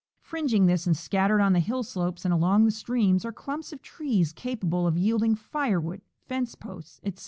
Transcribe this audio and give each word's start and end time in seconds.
Fringing 0.19 0.65
this 0.65 0.87
and 0.87 0.97
scattered 0.97 1.41
on 1.41 1.53
the 1.53 1.59
hill 1.59 1.83
slopes 1.83 2.25
and 2.25 2.33
along 2.33 2.65
the 2.65 2.71
streams 2.71 3.23
are 3.23 3.31
clumps 3.31 3.71
of 3.71 3.83
trees 3.83 4.33
capable 4.33 4.87
of 4.87 4.97
yielding 4.97 5.35
firewood, 5.35 6.01
fence 6.25 6.55
posts, 6.55 6.99
etc. 7.03 7.19